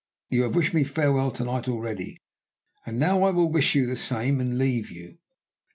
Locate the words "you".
0.29-0.41, 3.75-3.85, 4.89-5.19